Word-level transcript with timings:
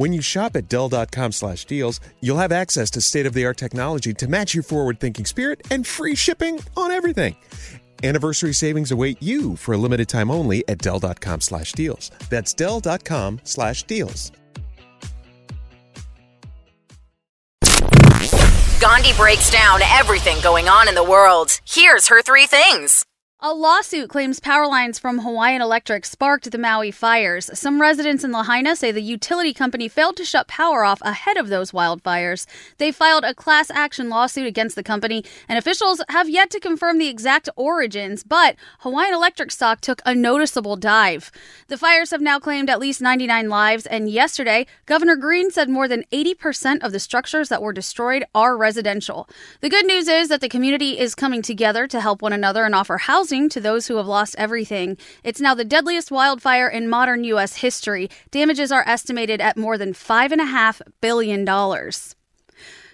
When 0.00 0.14
you 0.14 0.22
shop 0.22 0.56
at 0.56 0.66
Dell.com 0.70 1.30
slash 1.30 1.66
deals, 1.66 2.00
you'll 2.20 2.38
have 2.38 2.52
access 2.52 2.88
to 2.92 3.02
state 3.02 3.26
of 3.26 3.34
the 3.34 3.44
art 3.44 3.58
technology 3.58 4.14
to 4.14 4.28
match 4.28 4.54
your 4.54 4.62
forward 4.62 4.98
thinking 4.98 5.26
spirit 5.26 5.60
and 5.70 5.86
free 5.86 6.14
shipping 6.14 6.58
on 6.74 6.90
everything. 6.90 7.36
Anniversary 8.02 8.54
savings 8.54 8.92
await 8.92 9.22
you 9.22 9.56
for 9.56 9.74
a 9.74 9.76
limited 9.76 10.08
time 10.08 10.30
only 10.30 10.66
at 10.68 10.78
Dell.com 10.78 11.42
slash 11.42 11.72
deals. 11.72 12.10
That's 12.30 12.54
Dell.com 12.54 13.42
slash 13.44 13.82
deals. 13.82 14.32
Gandhi 18.80 19.12
breaks 19.18 19.50
down 19.50 19.82
everything 19.82 20.40
going 20.42 20.70
on 20.70 20.88
in 20.88 20.94
the 20.94 21.04
world. 21.04 21.60
Here's 21.68 22.08
her 22.08 22.22
three 22.22 22.46
things. 22.46 23.04
A 23.42 23.54
lawsuit 23.54 24.10
claims 24.10 24.38
power 24.38 24.66
lines 24.66 24.98
from 24.98 25.20
Hawaiian 25.20 25.62
Electric 25.62 26.04
sparked 26.04 26.50
the 26.50 26.58
Maui 26.58 26.90
fires. 26.90 27.48
Some 27.58 27.80
residents 27.80 28.22
in 28.22 28.32
Lahaina 28.32 28.76
say 28.76 28.92
the 28.92 29.00
utility 29.00 29.54
company 29.54 29.88
failed 29.88 30.18
to 30.18 30.26
shut 30.26 30.46
power 30.46 30.84
off 30.84 31.00
ahead 31.00 31.38
of 31.38 31.48
those 31.48 31.72
wildfires. 31.72 32.44
They 32.76 32.92
filed 32.92 33.24
a 33.24 33.32
class 33.32 33.70
action 33.70 34.10
lawsuit 34.10 34.46
against 34.46 34.76
the 34.76 34.82
company, 34.82 35.24
and 35.48 35.56
officials 35.56 36.02
have 36.10 36.28
yet 36.28 36.50
to 36.50 36.60
confirm 36.60 36.98
the 36.98 37.08
exact 37.08 37.48
origins, 37.56 38.24
but 38.24 38.56
Hawaiian 38.80 39.14
Electric 39.14 39.52
stock 39.52 39.80
took 39.80 40.02
a 40.04 40.14
noticeable 40.14 40.76
dive. 40.76 41.32
The 41.68 41.78
fires 41.78 42.10
have 42.10 42.20
now 42.20 42.38
claimed 42.40 42.68
at 42.68 42.78
least 42.78 43.00
99 43.00 43.48
lives, 43.48 43.86
and 43.86 44.10
yesterday, 44.10 44.66
Governor 44.84 45.16
Green 45.16 45.50
said 45.50 45.70
more 45.70 45.88
than 45.88 46.04
80% 46.12 46.84
of 46.84 46.92
the 46.92 47.00
structures 47.00 47.48
that 47.48 47.62
were 47.62 47.72
destroyed 47.72 48.22
are 48.34 48.54
residential. 48.54 49.26
The 49.62 49.70
good 49.70 49.86
news 49.86 50.08
is 50.08 50.28
that 50.28 50.42
the 50.42 50.48
community 50.50 50.98
is 50.98 51.14
coming 51.14 51.40
together 51.40 51.86
to 51.86 52.02
help 52.02 52.20
one 52.20 52.34
another 52.34 52.64
and 52.64 52.74
offer 52.74 52.98
housing 52.98 53.29
to 53.30 53.60
those 53.60 53.86
who 53.86 53.96
have 53.96 54.06
lost 54.06 54.34
everything. 54.36 54.96
It's 55.22 55.40
now 55.40 55.54
the 55.54 55.64
deadliest 55.64 56.10
wildfire 56.10 56.68
in 56.68 56.88
modern 56.88 57.22
U.S. 57.24 57.56
history. 57.56 58.10
Damages 58.32 58.72
are 58.72 58.84
estimated 58.88 59.40
at 59.40 59.56
more 59.56 59.78
than 59.78 59.92
$5.5 59.92 60.80
billion. 61.00 61.44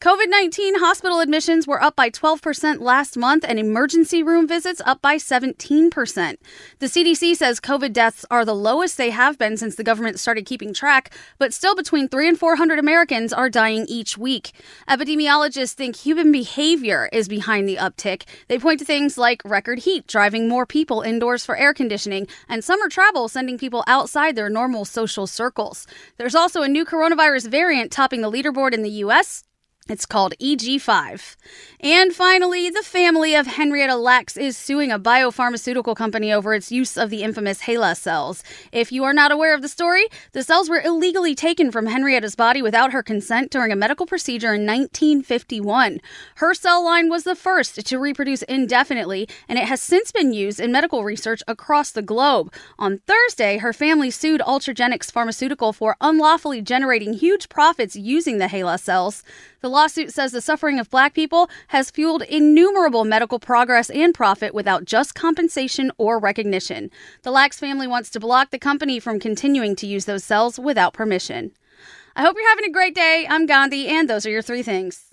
COVID 0.00 0.28
19 0.28 0.78
hospital 0.78 1.18
admissions 1.18 1.66
were 1.66 1.82
up 1.82 1.96
by 1.96 2.08
12% 2.08 2.78
last 2.78 3.16
month 3.16 3.44
and 3.44 3.58
emergency 3.58 4.22
room 4.22 4.46
visits 4.46 4.80
up 4.84 5.02
by 5.02 5.16
17%. 5.16 6.36
The 6.78 6.86
CDC 6.86 7.34
says 7.34 7.58
COVID 7.58 7.94
deaths 7.94 8.24
are 8.30 8.44
the 8.44 8.54
lowest 8.54 8.96
they 8.96 9.10
have 9.10 9.38
been 9.38 9.56
since 9.56 9.74
the 9.74 9.82
government 9.82 10.20
started 10.20 10.46
keeping 10.46 10.72
track, 10.72 11.12
but 11.36 11.52
still 11.52 11.74
between 11.74 12.08
3 12.08 12.28
and 12.28 12.38
400 12.38 12.78
Americans 12.78 13.32
are 13.32 13.50
dying 13.50 13.86
each 13.88 14.16
week. 14.16 14.52
Epidemiologists 14.88 15.72
think 15.72 15.96
human 15.96 16.30
behavior 16.30 17.08
is 17.12 17.26
behind 17.26 17.68
the 17.68 17.74
uptick. 17.74 18.22
They 18.46 18.60
point 18.60 18.78
to 18.78 18.84
things 18.84 19.18
like 19.18 19.42
record 19.44 19.80
heat 19.80 20.06
driving 20.06 20.48
more 20.48 20.64
people 20.64 21.00
indoors 21.00 21.44
for 21.44 21.56
air 21.56 21.74
conditioning 21.74 22.28
and 22.48 22.62
summer 22.62 22.88
travel 22.88 23.26
sending 23.26 23.58
people 23.58 23.82
outside 23.88 24.36
their 24.36 24.48
normal 24.48 24.84
social 24.84 25.26
circles. 25.26 25.88
There's 26.18 26.36
also 26.36 26.62
a 26.62 26.68
new 26.68 26.84
coronavirus 26.84 27.50
variant 27.50 27.90
topping 27.90 28.20
the 28.20 28.30
leaderboard 28.30 28.74
in 28.74 28.84
the 28.84 29.02
U.S. 29.02 29.42
It's 29.88 30.04
called 30.04 30.34
EG5. 30.38 31.36
And 31.80 32.14
finally, 32.14 32.68
the 32.68 32.82
family 32.82 33.34
of 33.34 33.46
Henrietta 33.46 33.96
Lacks 33.96 34.36
is 34.36 34.54
suing 34.54 34.92
a 34.92 34.98
biopharmaceutical 34.98 35.96
company 35.96 36.30
over 36.30 36.52
its 36.52 36.70
use 36.70 36.98
of 36.98 37.08
the 37.08 37.22
infamous 37.22 37.62
HeLa 37.62 37.96
cells. 37.96 38.44
If 38.70 38.92
you 38.92 39.04
are 39.04 39.14
not 39.14 39.32
aware 39.32 39.54
of 39.54 39.62
the 39.62 39.68
story, 39.68 40.04
the 40.32 40.42
cells 40.42 40.68
were 40.68 40.82
illegally 40.82 41.34
taken 41.34 41.70
from 41.70 41.86
Henrietta's 41.86 42.34
body 42.34 42.60
without 42.60 42.92
her 42.92 43.02
consent 43.02 43.50
during 43.50 43.72
a 43.72 43.76
medical 43.76 44.04
procedure 44.04 44.52
in 44.52 44.66
1951. 44.66 46.00
Her 46.34 46.52
cell 46.52 46.84
line 46.84 47.08
was 47.08 47.24
the 47.24 47.34
first 47.34 47.86
to 47.86 47.98
reproduce 47.98 48.42
indefinitely, 48.42 49.26
and 49.48 49.58
it 49.58 49.68
has 49.68 49.80
since 49.80 50.12
been 50.12 50.34
used 50.34 50.60
in 50.60 50.70
medical 50.70 51.02
research 51.02 51.42
across 51.48 51.92
the 51.92 52.02
globe. 52.02 52.52
On 52.78 52.98
Thursday, 53.06 53.56
her 53.56 53.72
family 53.72 54.10
sued 54.10 54.42
Ultragenyx 54.42 55.10
Pharmaceutical 55.10 55.72
for 55.72 55.96
unlawfully 56.02 56.60
generating 56.60 57.14
huge 57.14 57.48
profits 57.48 57.96
using 57.96 58.36
the 58.36 58.48
HeLa 58.48 58.78
cells. 58.78 59.22
The 59.60 59.77
lawsuit 59.78 60.12
says 60.12 60.32
the 60.32 60.40
suffering 60.40 60.80
of 60.80 60.90
black 60.90 61.14
people 61.14 61.48
has 61.68 61.88
fueled 61.88 62.22
innumerable 62.22 63.04
medical 63.04 63.38
progress 63.38 63.90
and 63.90 64.12
profit 64.12 64.52
without 64.52 64.84
just 64.84 65.14
compensation 65.14 65.92
or 65.98 66.18
recognition. 66.18 66.90
The 67.22 67.30
Lacks 67.30 67.60
family 67.60 67.86
wants 67.86 68.10
to 68.10 68.18
block 68.18 68.50
the 68.50 68.58
company 68.58 68.98
from 68.98 69.20
continuing 69.20 69.76
to 69.76 69.86
use 69.86 70.04
those 70.04 70.24
cells 70.24 70.58
without 70.58 70.94
permission. 70.94 71.52
I 72.16 72.22
hope 72.22 72.34
you're 72.36 72.48
having 72.48 72.68
a 72.68 72.72
great 72.72 72.96
day. 72.96 73.24
I'm 73.30 73.46
Gandhi, 73.46 73.86
and 73.86 74.10
those 74.10 74.26
are 74.26 74.30
your 74.30 74.42
three 74.42 74.64
things. 74.64 75.07